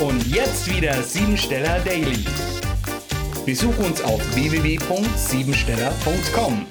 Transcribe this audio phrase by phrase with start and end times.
[0.00, 2.24] Und jetzt wieder Siebensteller Daily.
[3.46, 6.66] Besuch uns auf www.siebensteller.com.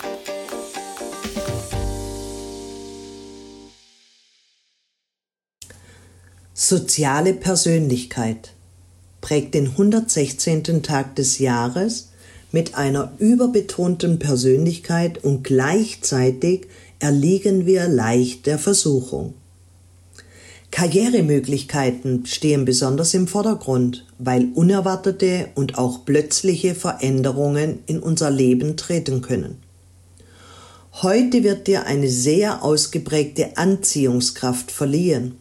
[6.53, 8.51] Soziale Persönlichkeit
[9.21, 10.83] prägt den 116.
[10.83, 12.09] Tag des Jahres
[12.51, 16.67] mit einer überbetonten Persönlichkeit und gleichzeitig
[16.99, 19.35] erliegen wir leicht der Versuchung.
[20.73, 29.21] Karrieremöglichkeiten stehen besonders im Vordergrund, weil unerwartete und auch plötzliche Veränderungen in unser Leben treten
[29.21, 29.59] können.
[31.03, 35.35] Heute wird dir eine sehr ausgeprägte Anziehungskraft verliehen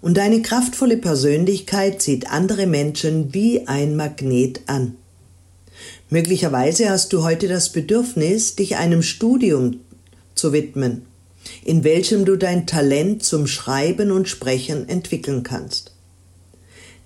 [0.00, 4.96] und deine kraftvolle Persönlichkeit zieht andere Menschen wie ein Magnet an.
[6.10, 9.78] Möglicherweise hast du heute das Bedürfnis, dich einem Studium
[10.34, 11.06] zu widmen
[11.64, 15.92] in welchem du dein Talent zum Schreiben und Sprechen entwickeln kannst.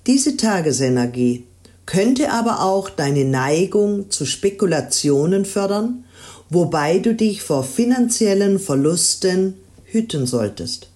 [0.06, 1.44] Diese Tagesenergie
[1.84, 6.04] könnte aber auch deine Neigung zu Spekulationen fördern,
[6.50, 10.90] wobei du dich vor finanziellen Verlusten hüten solltest.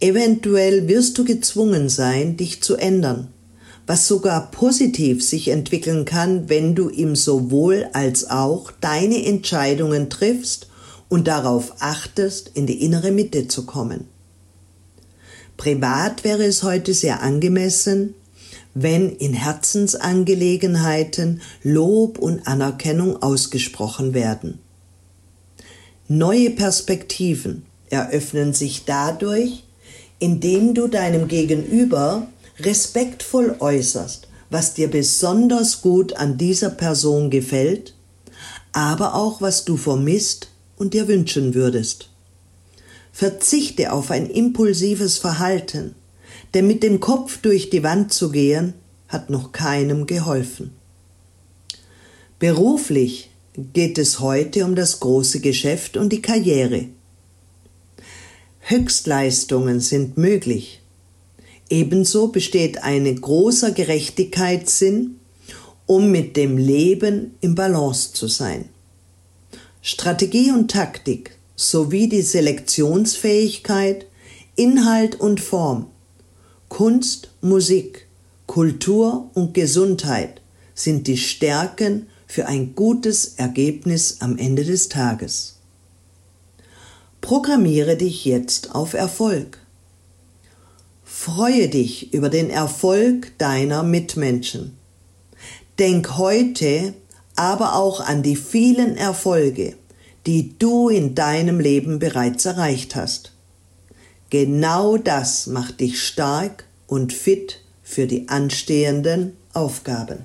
[0.00, 3.28] Eventuell wirst du gezwungen sein, dich zu ändern,
[3.86, 10.68] was sogar positiv sich entwickeln kann, wenn du im sowohl als auch deine Entscheidungen triffst
[11.08, 14.08] und darauf achtest, in die innere Mitte zu kommen.
[15.56, 18.14] Privat wäre es heute sehr angemessen,
[18.74, 24.58] wenn in Herzensangelegenheiten Lob und Anerkennung ausgesprochen werden.
[26.08, 29.64] Neue Perspektiven eröffnen sich dadurch,
[30.18, 32.26] indem du deinem Gegenüber
[32.58, 37.94] respektvoll äußerst, was dir besonders gut an dieser Person gefällt,
[38.72, 42.10] aber auch was du vermisst und dir wünschen würdest.
[43.12, 45.94] Verzichte auf ein impulsives Verhalten,
[46.52, 48.74] denn mit dem Kopf durch die Wand zu gehen,
[49.08, 50.72] hat noch keinem geholfen.
[52.38, 53.30] Beruflich
[53.72, 56.88] geht es heute um das große Geschäft und die Karriere.
[58.60, 60.80] Höchstleistungen sind möglich.
[61.70, 65.20] Ebenso besteht ein großer Gerechtigkeitssinn,
[65.86, 68.68] um mit dem Leben im Balance zu sein.
[69.86, 74.06] Strategie und Taktik sowie die Selektionsfähigkeit,
[74.56, 75.90] Inhalt und Form,
[76.70, 78.06] Kunst, Musik,
[78.46, 80.40] Kultur und Gesundheit
[80.72, 85.56] sind die Stärken für ein gutes Ergebnis am Ende des Tages.
[87.20, 89.58] Programmiere dich jetzt auf Erfolg.
[91.02, 94.78] Freue dich über den Erfolg deiner Mitmenschen.
[95.78, 96.94] Denk heute
[97.36, 99.76] aber auch an die vielen Erfolge,
[100.26, 103.32] die du in deinem Leben bereits erreicht hast.
[104.30, 110.24] Genau das macht dich stark und fit für die anstehenden Aufgaben.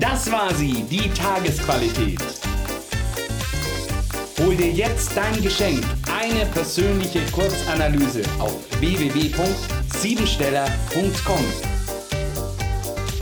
[0.00, 2.22] Das war sie, die Tagesqualität.
[4.38, 11.77] Hol dir jetzt dein Geschenk, eine persönliche Kurzanalyse auf www.siebensteller.com